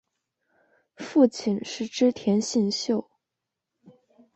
[0.95, 3.07] 父亲是织田信秀。